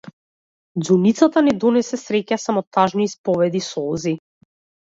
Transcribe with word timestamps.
Ѕуницата 0.85 1.43
не 1.49 1.53
донесе 1.65 2.01
среќа, 2.05 2.39
само 2.47 2.65
тажни 2.79 3.09
исповеди, 3.11 3.63
солзи. 3.71 4.19